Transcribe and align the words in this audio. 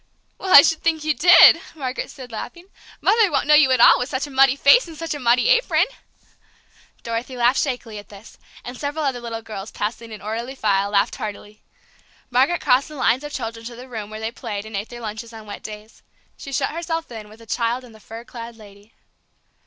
"Well, 0.39 0.51
I 0.51 0.63
should 0.63 0.81
think 0.81 1.03
you 1.03 1.13
did!" 1.13 1.61
Margaret 1.75 2.09
said, 2.09 2.31
laughing. 2.31 2.65
"Mother 3.01 3.31
won't 3.31 3.45
know 3.45 3.53
you 3.53 3.69
at 3.69 3.79
all 3.79 3.99
with 3.99 4.09
such 4.09 4.25
a 4.25 4.31
muddy 4.31 4.55
face 4.55 4.87
and 4.87 4.97
such 4.97 5.13
a 5.13 5.19
muddy 5.19 5.47
apron!" 5.49 5.85
Dorothy 7.03 7.37
laughed 7.37 7.59
shakily 7.61 7.99
at 7.99 8.09
this, 8.09 8.39
and 8.65 8.75
several 8.79 9.05
other 9.05 9.19
little 9.21 9.43
girls, 9.43 9.69
passing 9.69 10.11
in 10.11 10.19
orderly 10.19 10.55
file, 10.55 10.89
laughed 10.89 11.17
heartily. 11.17 11.61
Margaret 12.31 12.61
crossed 12.61 12.87
the 12.87 12.95
lines 12.95 13.23
of 13.23 13.31
children 13.31 13.63
to 13.67 13.75
the 13.75 13.87
room 13.87 14.09
where 14.09 14.19
they 14.19 14.31
played 14.31 14.65
and 14.65 14.75
ate 14.75 14.89
their 14.89 15.01
lunches 15.01 15.33
on 15.33 15.45
wet 15.45 15.61
days. 15.61 16.01
She 16.35 16.51
shut 16.51 16.71
herself 16.71 17.11
in 17.11 17.29
with 17.29 17.37
the 17.37 17.45
child 17.45 17.83
and 17.83 17.93
the 17.93 17.99
fur 17.99 18.23
clad 18.23 18.55
lady. 18.55 18.95